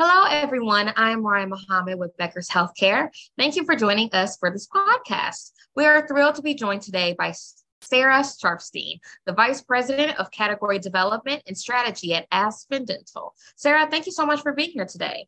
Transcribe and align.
Hello, 0.00 0.28
everyone. 0.30 0.92
I'm 0.94 1.26
Ryan 1.26 1.48
Muhammad 1.48 1.98
with 1.98 2.16
Becker's 2.16 2.48
Healthcare. 2.48 3.08
Thank 3.36 3.56
you 3.56 3.64
for 3.64 3.74
joining 3.74 4.08
us 4.12 4.36
for 4.36 4.48
this 4.48 4.68
podcast. 4.68 5.50
We 5.74 5.86
are 5.86 6.06
thrilled 6.06 6.36
to 6.36 6.42
be 6.42 6.54
joined 6.54 6.82
today 6.82 7.16
by 7.18 7.34
Sarah 7.80 8.20
Sharfstein, 8.20 9.00
the 9.26 9.32
Vice 9.32 9.60
President 9.60 10.16
of 10.20 10.30
Category 10.30 10.78
Development 10.78 11.42
and 11.48 11.58
Strategy 11.58 12.14
at 12.14 12.28
Aspen 12.30 12.84
Dental. 12.84 13.34
Sarah, 13.56 13.88
thank 13.90 14.06
you 14.06 14.12
so 14.12 14.24
much 14.24 14.40
for 14.40 14.52
being 14.52 14.70
here 14.70 14.86
today. 14.86 15.26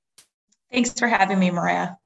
Thanks 0.73 0.93
for 0.97 1.09
having 1.09 1.41
me, 1.41 1.51
Maria. 1.51 1.99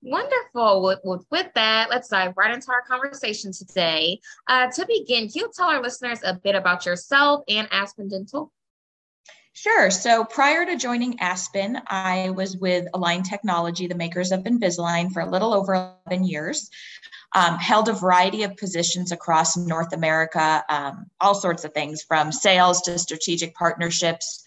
Wonderful. 0.00 0.84
With, 0.84 1.00
with, 1.02 1.26
with, 1.32 1.48
that, 1.56 1.90
let's 1.90 2.06
dive 2.06 2.34
right 2.36 2.54
into 2.54 2.70
our 2.70 2.82
conversation 2.82 3.50
today. 3.50 4.20
Uh, 4.46 4.70
to 4.70 4.86
begin, 4.86 5.28
can 5.28 5.30
you 5.34 5.50
tell 5.56 5.66
our 5.66 5.82
listeners 5.82 6.20
a 6.24 6.34
bit 6.34 6.54
about 6.54 6.86
yourself 6.86 7.42
and 7.48 7.66
Aspen 7.72 8.06
Dental? 8.06 8.52
Sure. 9.62 9.90
So 9.90 10.24
prior 10.24 10.64
to 10.64 10.74
joining 10.74 11.20
Aspen, 11.20 11.82
I 11.86 12.30
was 12.30 12.56
with 12.56 12.86
Align 12.94 13.22
Technology, 13.22 13.86
the 13.86 13.94
makers 13.94 14.32
of 14.32 14.44
Invisalign, 14.44 15.12
for 15.12 15.20
a 15.20 15.28
little 15.28 15.52
over 15.52 15.74
11 16.06 16.24
years. 16.24 16.70
Um, 17.34 17.58
held 17.58 17.90
a 17.90 17.92
variety 17.92 18.44
of 18.44 18.56
positions 18.56 19.12
across 19.12 19.58
North 19.58 19.92
America, 19.92 20.64
um, 20.70 21.10
all 21.20 21.34
sorts 21.34 21.64
of 21.64 21.74
things 21.74 22.02
from 22.02 22.32
sales 22.32 22.80
to 22.82 22.98
strategic 22.98 23.54
partnerships, 23.54 24.44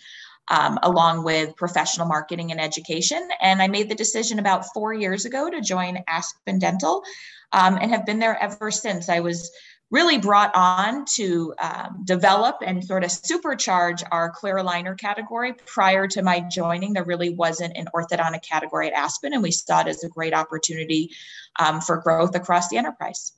um, 0.49 0.79
along 0.81 1.23
with 1.23 1.55
professional 1.57 2.07
marketing 2.07 2.49
and 2.49 2.59
education. 2.59 3.21
And 3.39 3.61
I 3.61 3.67
made 3.67 3.89
the 3.89 3.95
decision 3.95 4.39
about 4.39 4.73
four 4.73 4.95
years 4.95 5.25
ago 5.25 5.47
to 5.47 5.61
join 5.61 5.99
Aspen 6.07 6.57
Dental 6.57 7.03
um, 7.51 7.77
and 7.79 7.91
have 7.91 8.07
been 8.07 8.17
there 8.17 8.41
ever 8.41 8.71
since. 8.71 9.09
I 9.09 9.19
was 9.19 9.51
really 9.93 10.17
brought 10.17 10.51
on 10.55 11.05
to 11.05 11.53
um, 11.61 12.01
develop 12.03 12.57
and 12.65 12.83
sort 12.83 13.03
of 13.03 13.11
supercharge 13.11 14.03
our 14.11 14.31
clear 14.31 14.55
aligner 14.55 14.97
category. 14.97 15.53
Prior 15.67 16.07
to 16.07 16.23
my 16.23 16.39
joining, 16.39 16.93
there 16.93 17.03
really 17.03 17.29
wasn't 17.29 17.77
an 17.77 17.85
orthodontic 17.93 18.41
category 18.41 18.87
at 18.87 18.93
Aspen, 18.93 19.33
and 19.33 19.43
we 19.43 19.51
saw 19.51 19.81
it 19.81 19.87
as 19.87 20.03
a 20.03 20.09
great 20.09 20.33
opportunity 20.33 21.11
um, 21.59 21.79
for 21.79 21.97
growth 21.97 22.35
across 22.35 22.69
the 22.69 22.77
enterprise. 22.77 23.33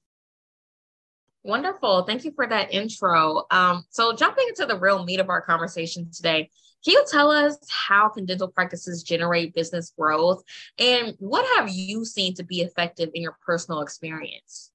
Wonderful. 1.43 2.03
Thank 2.03 2.23
you 2.23 2.31
for 2.31 2.47
that 2.47 2.73
intro. 2.73 3.43
Um, 3.51 3.83
so, 3.89 4.15
jumping 4.15 4.45
into 4.47 4.65
the 4.65 4.79
real 4.79 5.03
meat 5.03 5.19
of 5.19 5.29
our 5.29 5.41
conversation 5.41 6.09
today, 6.09 6.49
can 6.85 6.93
you 6.93 7.05
tell 7.11 7.31
us 7.31 7.57
how 7.69 8.07
can 8.07 8.25
dental 8.25 8.47
practices 8.47 9.03
generate 9.03 9.53
business 9.53 9.91
growth 9.99 10.41
and 10.79 11.15
what 11.19 11.45
have 11.57 11.67
you 11.69 12.05
seen 12.05 12.33
to 12.35 12.43
be 12.43 12.61
effective 12.61 13.09
in 13.13 13.21
your 13.21 13.37
personal 13.45 13.81
experience? 13.81 14.71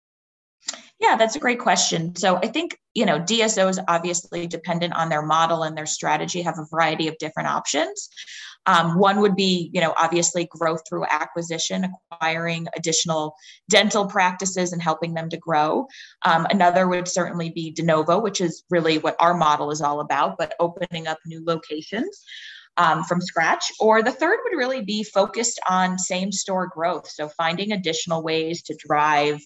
Yeah, 1.01 1.17
that's 1.17 1.35
a 1.35 1.41
great 1.41 1.59
question. 1.59 2.15
So 2.15 2.37
I 2.37 2.49
think, 2.49 2.77
you 2.95 3.07
know, 3.07 3.19
DSOs 3.19 3.83
obviously 3.89 4.47
dependent 4.47 4.95
on 4.95 5.09
their 5.09 5.23
model 5.23 5.63
and 5.63 5.77
their 5.77 5.87
strategy 5.87 6.43
have 6.43 6.59
a 6.59 6.67
variety 6.71 7.09
of 7.09 7.17
different 7.19 7.49
options. 7.49 8.11
Um, 8.67 8.99
one 8.99 9.21
would 9.21 9.37
be, 9.37 9.71
you 9.73 9.81
know, 9.81 9.95
obviously 9.97 10.47
growth 10.51 10.83
through 10.87 11.07
acquisition, 11.11 11.91
acquiring 12.13 12.67
additional 12.77 13.35
dental 13.71 14.07
practices 14.07 14.73
and 14.73 14.83
helping 14.83 15.15
them 15.15 15.31
to 15.31 15.39
grow. 15.39 15.87
Um, 16.27 16.47
another 16.51 16.87
would 16.87 17.09
certainly 17.09 17.51
be 17.51 17.71
de 17.71 17.83
novo, 17.83 18.21
which 18.21 18.41
is 18.41 18.65
really 18.69 18.99
what 18.99 19.17
our 19.19 19.35
model 19.35 19.71
is 19.71 19.81
all 19.81 20.01
about, 20.01 20.37
but 20.39 20.55
opening 20.61 21.07
up 21.07 21.19
new 21.27 21.43
locations. 21.45 22.25
Um, 22.77 23.03
from 23.05 23.21
scratch. 23.21 23.73
Or 23.81 24.01
the 24.03 24.13
third 24.13 24.39
would 24.45 24.57
really 24.57 24.81
be 24.81 25.03
focused 25.03 25.61
on 25.69 25.99
same 25.99 26.33
store 26.33 26.69
growth. 26.69 27.11
So 27.11 27.29
finding 27.29 27.73
additional 27.73 28.23
ways 28.23 28.63
to 28.63 28.77
drive 28.79 29.41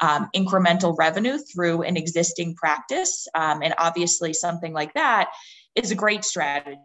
um, 0.00 0.28
incremental 0.34 0.96
revenue 0.98 1.38
through 1.38 1.82
an 1.82 1.96
existing 1.96 2.54
practice. 2.54 3.28
Um, 3.34 3.62
and 3.62 3.74
obviously, 3.78 4.32
something 4.32 4.72
like 4.72 4.94
that 4.94 5.28
is 5.74 5.90
a 5.90 5.94
great 5.94 6.24
strategy. 6.24 6.78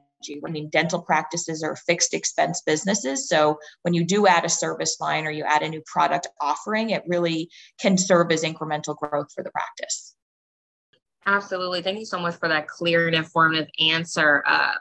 I 0.45 0.49
mean, 0.49 0.69
dental 0.69 1.01
practices 1.01 1.61
are 1.61 1.75
fixed 1.75 2.13
expense 2.13 2.61
businesses. 2.65 3.29
So 3.29 3.59
when 3.83 3.93
you 3.93 4.03
do 4.03 4.27
add 4.27 4.45
a 4.45 4.49
service 4.49 4.97
line 4.99 5.25
or 5.27 5.31
you 5.31 5.43
add 5.43 5.61
a 5.61 5.69
new 5.69 5.83
product 5.85 6.27
offering, 6.41 6.89
it 6.89 7.03
really 7.05 7.49
can 7.79 7.97
serve 7.97 8.31
as 8.31 8.43
incremental 8.43 8.95
growth 8.95 9.27
for 9.33 9.43
the 9.43 9.51
practice. 9.51 10.15
Absolutely. 11.27 11.81
Thank 11.81 11.99
you 11.99 12.05
so 12.05 12.19
much 12.19 12.35
for 12.35 12.47
that 12.49 12.67
clear 12.67 13.07
and 13.07 13.15
informative 13.15 13.67
answer. 13.79 14.44
Uh, 14.47 14.73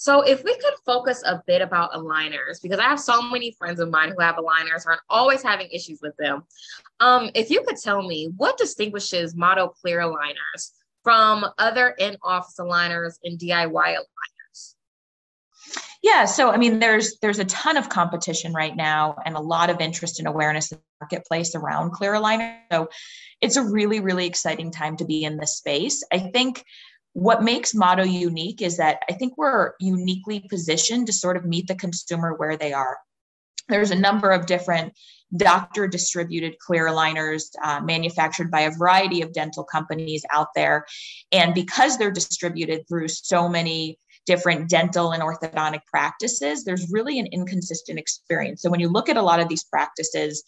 so 0.00 0.20
if 0.20 0.44
we 0.44 0.54
could 0.54 0.74
focus 0.86 1.24
a 1.26 1.42
bit 1.48 1.60
about 1.60 1.90
aligners, 1.90 2.62
because 2.62 2.78
I 2.78 2.84
have 2.84 3.00
so 3.00 3.20
many 3.20 3.50
friends 3.50 3.80
of 3.80 3.90
mine 3.90 4.10
who 4.10 4.22
have 4.22 4.36
aligners 4.36 4.84
and 4.84 4.94
are 4.94 5.00
always 5.10 5.42
having 5.42 5.68
issues 5.72 5.98
with 6.00 6.16
them. 6.18 6.44
Um, 7.00 7.30
if 7.34 7.50
you 7.50 7.64
could 7.66 7.78
tell 7.78 8.06
me 8.06 8.30
what 8.36 8.56
distinguishes 8.56 9.34
Motto 9.34 9.74
Clear 9.80 9.98
aligners 9.98 10.70
from 11.02 11.44
other 11.58 11.96
in-office 11.98 12.54
aligners 12.60 13.14
and 13.24 13.40
DIY 13.40 13.72
aligners? 13.72 14.74
Yeah, 16.00 16.26
so 16.26 16.52
I 16.52 16.58
mean, 16.58 16.78
there's 16.78 17.18
there's 17.18 17.40
a 17.40 17.44
ton 17.46 17.76
of 17.76 17.88
competition 17.88 18.52
right 18.52 18.76
now, 18.76 19.16
and 19.26 19.34
a 19.34 19.40
lot 19.40 19.68
of 19.68 19.80
interest 19.80 20.20
and 20.20 20.28
awareness 20.28 20.70
in 20.70 20.78
the 20.78 20.82
marketplace 21.00 21.56
around 21.56 21.90
clear 21.90 22.12
aligner. 22.12 22.56
So 22.70 22.88
it's 23.40 23.56
a 23.56 23.64
really 23.64 23.98
really 23.98 24.26
exciting 24.26 24.70
time 24.70 24.96
to 24.98 25.04
be 25.04 25.24
in 25.24 25.38
this 25.38 25.56
space. 25.56 26.04
I 26.12 26.18
think 26.18 26.64
what 27.12 27.42
makes 27.42 27.74
Motto 27.74 28.04
unique 28.04 28.62
is 28.62 28.76
that 28.76 29.02
I 29.08 29.14
think 29.14 29.36
we're 29.36 29.72
uniquely 29.80 30.40
positioned 30.48 31.06
to 31.06 31.12
sort 31.12 31.36
of 31.36 31.44
meet 31.44 31.66
the 31.66 31.74
consumer 31.74 32.34
where 32.34 32.56
they 32.56 32.72
are. 32.72 32.98
There's 33.68 33.90
a 33.90 33.96
number 33.96 34.30
of 34.30 34.46
different 34.46 34.94
doctor 35.36 35.86
distributed 35.86 36.58
clear 36.58 36.86
aligners 36.86 37.44
uh, 37.62 37.80
manufactured 37.80 38.50
by 38.50 38.60
a 38.60 38.70
variety 38.70 39.20
of 39.20 39.32
dental 39.32 39.64
companies 39.64 40.24
out 40.32 40.48
there. 40.54 40.86
And 41.32 41.54
because 41.54 41.98
they're 41.98 42.10
distributed 42.10 42.88
through 42.88 43.08
so 43.08 43.48
many 43.48 43.98
different 44.24 44.68
dental 44.68 45.12
and 45.12 45.22
orthodontic 45.22 45.80
practices, 45.90 46.64
there's 46.64 46.90
really 46.90 47.18
an 47.18 47.26
inconsistent 47.26 47.98
experience. 47.98 48.62
So 48.62 48.70
when 48.70 48.80
you 48.80 48.88
look 48.88 49.08
at 49.08 49.16
a 49.16 49.22
lot 49.22 49.40
of 49.40 49.48
these 49.48 49.64
practices, 49.64 50.44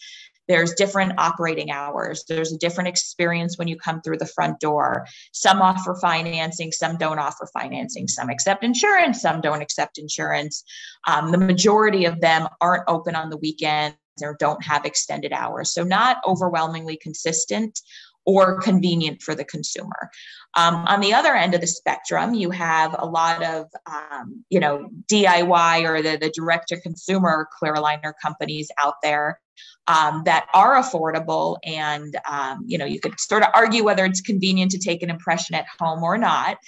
there's 0.50 0.74
different 0.74 1.12
operating 1.16 1.70
hours. 1.70 2.24
There's 2.28 2.52
a 2.52 2.58
different 2.58 2.88
experience 2.88 3.56
when 3.56 3.68
you 3.68 3.76
come 3.76 4.02
through 4.02 4.18
the 4.18 4.26
front 4.26 4.58
door. 4.58 5.06
Some 5.30 5.62
offer 5.62 5.96
financing, 6.02 6.72
some 6.72 6.96
don't 6.96 7.20
offer 7.20 7.48
financing. 7.54 8.08
Some 8.08 8.30
accept 8.30 8.64
insurance, 8.64 9.22
some 9.22 9.40
don't 9.40 9.62
accept 9.62 9.96
insurance. 9.96 10.64
Um, 11.06 11.30
the 11.30 11.38
majority 11.38 12.04
of 12.04 12.20
them 12.20 12.48
aren't 12.60 12.82
open 12.88 13.14
on 13.14 13.30
the 13.30 13.36
weekends 13.36 13.96
or 14.20 14.36
don't 14.40 14.62
have 14.64 14.84
extended 14.84 15.32
hours. 15.32 15.72
So, 15.72 15.84
not 15.84 16.16
overwhelmingly 16.26 16.96
consistent 16.96 17.78
or 18.26 18.60
convenient 18.60 19.22
for 19.22 19.36
the 19.36 19.44
consumer. 19.44 20.10
Um, 20.56 20.74
on 20.86 21.00
the 21.00 21.14
other 21.14 21.32
end 21.32 21.54
of 21.54 21.60
the 21.60 21.68
spectrum, 21.68 22.34
you 22.34 22.50
have 22.50 22.96
a 22.98 23.06
lot 23.06 23.44
of, 23.44 23.66
um, 23.86 24.44
you 24.50 24.58
know, 24.58 24.88
DIY 25.06 25.88
or 25.88 26.02
the, 26.02 26.18
the 26.18 26.30
direct 26.30 26.68
to 26.68 26.80
consumer 26.80 27.46
clear 27.56 27.74
aligner 27.74 28.12
companies 28.20 28.68
out 28.82 28.94
there 29.00 29.38
um, 29.86 30.22
that 30.24 30.46
are 30.54 30.76
affordable. 30.76 31.56
And, 31.64 32.16
um, 32.28 32.64
you 32.66 32.78
know, 32.78 32.84
you 32.84 33.00
could 33.00 33.18
sort 33.18 33.42
of 33.42 33.48
argue 33.54 33.84
whether 33.84 34.04
it's 34.04 34.20
convenient 34.20 34.70
to 34.72 34.78
take 34.78 35.02
an 35.02 35.10
impression 35.10 35.54
at 35.54 35.66
home 35.78 36.02
or 36.02 36.16
not. 36.16 36.58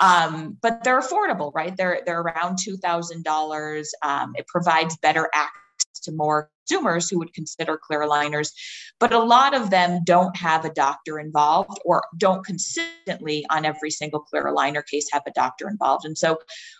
Um, 0.00 0.56
but 0.62 0.82
they're 0.82 1.00
affordable, 1.00 1.52
right? 1.54 1.76
They're, 1.76 2.00
they're 2.06 2.22
around 2.22 2.56
$2,000. 2.56 3.86
Um, 4.02 4.32
it 4.34 4.46
provides 4.46 4.96
better 4.98 5.28
access 5.34 6.00
to 6.04 6.12
more 6.12 6.48
consumers 6.70 7.10
who 7.10 7.18
would 7.18 7.32
consider 7.34 7.76
clear 7.76 8.00
aligners, 8.00 8.52
but 8.98 9.12
a 9.12 9.18
lot 9.18 9.54
of 9.54 9.70
them 9.70 10.00
don't 10.04 10.36
have 10.36 10.64
a 10.64 10.72
doctor 10.72 11.18
involved 11.18 11.78
or 11.84 12.02
don't 12.16 12.44
consistently 12.44 13.44
on 13.50 13.64
every 13.64 13.90
single 13.90 14.20
clear 14.20 14.44
aligner 14.44 14.82
case 14.86 15.08
have 15.12 15.22
a 15.26 15.32
doctor 15.32 15.68
involved. 15.68 16.04
And 16.04 16.16
so 16.16 16.38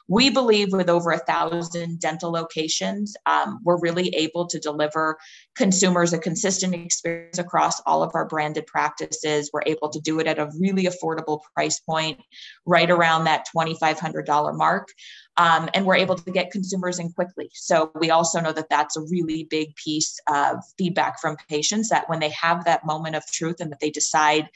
we 0.09 0.31
believe 0.31 0.73
with 0.73 0.89
over 0.89 1.11
a 1.11 1.19
thousand 1.19 2.01
dental 2.01 2.31
locations, 2.31 3.17
um, 3.27 3.61
we're 3.65 3.81
really 3.81 4.09
able 4.11 4.47
to 4.47 4.59
deliver 4.59 5.19
consumers 5.57 6.13
a 6.13 6.19
consistent 6.19 6.75
experience 6.75 7.39
across 7.39 7.81
all 7.81 8.03
of 8.03 8.11
our 8.15 8.27
branded 8.27 8.67
practices. 8.67 9.51
We're 9.53 9.63
able 9.67 9.89
to 9.91 10.01
do 10.01 10.21
it 10.21 10.27
at 10.27 10.39
a 10.39 10.51
really 10.59 10.85
affordable 10.85 11.41
price 11.55 11.81
point, 11.81 12.21
right 12.67 12.91
around 12.91 13.25
that 13.25 13.47
$2,500 13.57 14.57
mark. 14.57 14.89
Um, 15.37 15.71
and 15.73 15.87
we're 15.87 15.97
able 15.97 16.17
to 16.17 16.31
get 16.31 16.51
consumers 16.51 16.99
in 16.99 17.13
quickly. 17.13 17.51
So 17.55 17.91
we 17.99 18.11
also 18.11 18.41
know 18.41 18.53
that 18.53 18.69
that's 18.69 18.97
a 18.97 19.03
really 19.03 19.45
big 19.45 19.75
piece 19.83 20.19
of 20.29 20.57
feedback 20.79 21.21
from 21.21 21.37
patients 21.49 21.89
that 21.89 22.09
when 22.09 22.21
they 22.21 22.31
have 22.31 22.65
that 22.65 22.85
moment 22.85 23.17
of 23.17 23.25
truth 23.27 23.57
and 23.61 23.71
that 23.71 23.81
they 23.81 23.91
decide 23.91 24.49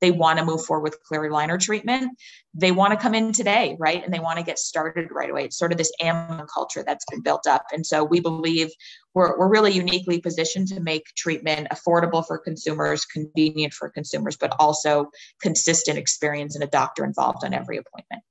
they 0.00 0.10
want 0.10 0.38
to 0.38 0.44
move 0.44 0.64
forward 0.64 0.82
with 0.82 1.02
clear 1.02 1.20
aligner 1.22 1.60
treatment, 1.60 2.18
they 2.54 2.72
want 2.72 2.92
to 2.92 2.98
come 2.98 3.14
in 3.14 3.32
today, 3.32 3.76
right? 3.78 4.02
And 4.02 4.12
they 4.12 4.18
want 4.18 4.38
to 4.38 4.44
get 4.44 4.58
started 4.58 5.08
right 5.10 5.30
away. 5.30 5.44
It's 5.44 5.58
sort 5.58 5.72
of 5.72 5.78
this 5.78 5.92
Amazon 6.00 6.46
culture 6.52 6.82
that's 6.84 7.04
been 7.10 7.22
built 7.22 7.46
up. 7.46 7.66
And 7.72 7.86
so 7.86 8.02
we 8.02 8.20
believe 8.20 8.70
we're, 9.14 9.38
we're 9.38 9.48
really 9.48 9.72
uniquely 9.72 10.20
positioned 10.20 10.68
to 10.68 10.80
make 10.80 11.04
treatment 11.16 11.68
affordable 11.70 12.26
for 12.26 12.38
consumers, 12.38 13.04
convenient 13.04 13.74
for 13.74 13.90
consumers, 13.90 14.36
but 14.36 14.54
also 14.58 15.10
consistent 15.40 15.98
experience 15.98 16.54
and 16.54 16.64
a 16.64 16.68
doctor 16.68 17.04
involved 17.04 17.44
on 17.44 17.52
every 17.52 17.76
appointment. 17.76 18.22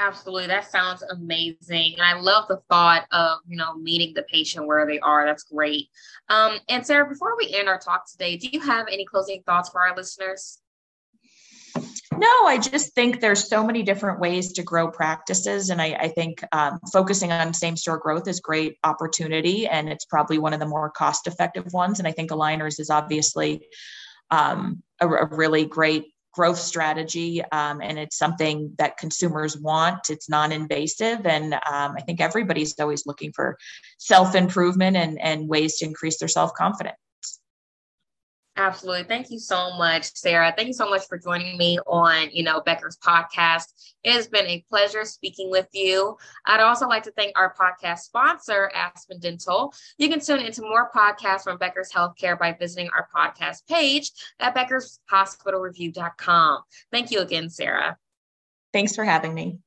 Absolutely. 0.00 0.46
That 0.46 0.70
sounds 0.70 1.02
amazing. 1.02 1.94
And 1.98 2.02
I 2.02 2.18
love 2.18 2.48
the 2.48 2.62
thought 2.70 3.04
of, 3.12 3.40
you 3.46 3.58
know, 3.58 3.74
meeting 3.74 4.14
the 4.14 4.22
patient 4.22 4.66
where 4.66 4.86
they 4.86 4.98
are. 5.00 5.26
That's 5.26 5.42
great. 5.42 5.88
Um, 6.30 6.58
and 6.70 6.86
Sarah, 6.86 7.06
before 7.06 7.36
we 7.36 7.54
end 7.54 7.68
our 7.68 7.78
talk 7.78 8.10
today, 8.10 8.38
do 8.38 8.48
you 8.50 8.60
have 8.60 8.86
any 8.90 9.04
closing 9.04 9.42
thoughts 9.42 9.68
for 9.68 9.82
our 9.82 9.94
listeners? 9.94 10.58
No, 12.16 12.46
I 12.46 12.58
just 12.58 12.94
think 12.94 13.20
there's 13.20 13.46
so 13.46 13.62
many 13.62 13.82
different 13.82 14.20
ways 14.20 14.54
to 14.54 14.62
grow 14.62 14.90
practices. 14.90 15.68
And 15.68 15.82
I, 15.82 15.92
I 15.92 16.08
think 16.08 16.42
um, 16.52 16.80
focusing 16.90 17.30
on 17.30 17.52
same 17.52 17.76
store 17.76 17.98
growth 17.98 18.26
is 18.26 18.40
great 18.40 18.78
opportunity. 18.82 19.66
And 19.66 19.90
it's 19.90 20.06
probably 20.06 20.38
one 20.38 20.54
of 20.54 20.60
the 20.60 20.66
more 20.66 20.88
cost 20.88 21.26
effective 21.26 21.74
ones. 21.74 21.98
And 21.98 22.08
I 22.08 22.12
think 22.12 22.30
aligners 22.30 22.80
is 22.80 22.88
obviously 22.88 23.66
um, 24.30 24.82
a, 24.98 25.06
a, 25.06 25.26
really 25.26 25.66
great 25.66 26.14
growth 26.32 26.58
strategy. 26.58 27.42
Um, 27.52 27.80
and 27.82 27.98
it's 27.98 28.16
something 28.16 28.74
that 28.78 28.96
consumers 28.96 29.56
want. 29.56 30.10
It's 30.10 30.28
non 30.28 30.52
invasive. 30.52 31.26
And 31.26 31.54
um, 31.54 31.94
I 31.96 32.02
think 32.06 32.20
everybody's 32.20 32.78
always 32.78 33.06
looking 33.06 33.32
for 33.32 33.58
self 33.98 34.34
improvement 34.34 34.96
and, 34.96 35.20
and 35.20 35.48
ways 35.48 35.78
to 35.78 35.86
increase 35.86 36.18
their 36.18 36.28
self 36.28 36.52
confidence. 36.54 36.96
Absolutely. 38.56 39.04
Thank 39.04 39.30
you 39.30 39.38
so 39.38 39.76
much, 39.78 40.12
Sarah. 40.16 40.52
Thank 40.54 40.66
you 40.66 40.74
so 40.74 40.90
much 40.90 41.06
for 41.06 41.16
joining 41.16 41.56
me 41.56 41.78
on, 41.86 42.30
you 42.32 42.42
know, 42.42 42.60
Becker's 42.60 42.98
podcast. 42.98 43.66
It 44.02 44.12
has 44.12 44.26
been 44.26 44.46
a 44.46 44.64
pleasure 44.68 45.04
speaking 45.04 45.50
with 45.50 45.68
you. 45.72 46.16
I'd 46.46 46.60
also 46.60 46.88
like 46.88 47.04
to 47.04 47.12
thank 47.12 47.38
our 47.38 47.54
podcast 47.54 48.00
sponsor, 48.00 48.70
Aspen 48.74 49.20
Dental. 49.20 49.72
You 49.98 50.08
can 50.08 50.18
tune 50.20 50.40
into 50.40 50.62
more 50.62 50.90
podcasts 50.94 51.44
from 51.44 51.58
Becker's 51.58 51.92
Healthcare 51.92 52.36
by 52.38 52.56
visiting 52.58 52.90
our 52.90 53.08
podcast 53.14 53.68
page 53.68 54.10
at 54.40 54.54
beckershospitalreview.com. 54.54 56.62
Thank 56.90 57.12
you 57.12 57.20
again, 57.20 57.50
Sarah. 57.50 57.96
Thanks 58.72 58.94
for 58.94 59.04
having 59.04 59.32
me. 59.32 59.58